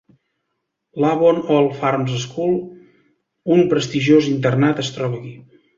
L'Avon 1.03 1.41
Old 1.57 1.77
Farms 1.83 2.15
School, 2.25 2.59
un 3.59 3.65
prestigiós 3.77 4.35
internat, 4.35 4.87
es 4.89 4.95
troba 4.99 5.23
aquí. 5.25 5.39